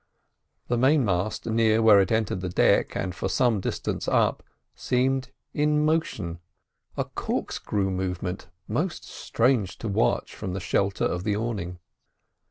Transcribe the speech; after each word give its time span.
The 0.67 0.79
main 0.79 1.05
mast 1.05 1.45
near 1.45 1.79
where 1.83 1.99
it 2.01 2.11
entered 2.11 2.41
the 2.41 2.49
deck, 2.49 2.95
and 2.95 3.13
for 3.13 3.29
some 3.29 3.61
distance 3.61 4.07
up, 4.07 4.41
seemed 4.73 5.29
in 5.53 5.85
motion—a 5.85 7.03
corkscrew 7.05 7.91
movement 7.91 8.47
most 8.67 9.05
strange 9.07 9.77
to 9.77 9.87
watch 9.87 10.33
from 10.33 10.53
the 10.53 10.59
shelter 10.59 11.05
of 11.05 11.23
the 11.23 11.35
awning. 11.35 11.77